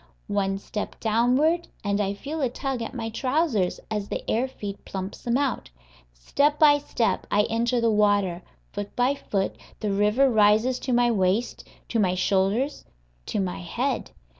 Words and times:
One 0.33 0.57
step 0.57 0.99
downward, 0.99 1.67
and 1.83 2.01
I 2.01 2.15
feel 2.15 2.41
a 2.41 2.49
tug 2.49 2.81
at 2.81 2.95
my 2.95 3.09
trousers 3.09 3.79
as 3.91 4.09
the 4.09 4.27
air 4.27 4.47
feed 4.47 4.83
plumps 4.83 5.21
them 5.21 5.37
out. 5.37 5.69
Step 6.11 6.57
by 6.57 6.79
step 6.79 7.27
I 7.29 7.43
enter 7.51 7.79
the 7.79 7.91
water; 7.91 8.41
foot 8.71 8.95
by 8.95 9.13
foot 9.13 9.55
the 9.79 9.91
river 9.91 10.27
rises 10.27 10.79
to 10.79 10.91
my 10.91 11.11
waist, 11.11 11.67
to 11.89 11.99
my 11.99 12.15
shoulders 12.15 12.83
to 13.27 13.39
my 13.39 13.59
head. 13.59 14.09